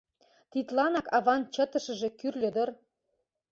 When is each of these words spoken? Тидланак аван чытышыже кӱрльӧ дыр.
Тидланак 0.51 1.07
аван 1.17 1.41
чытышыже 1.53 2.09
кӱрльӧ 2.19 2.49
дыр. 2.55 2.69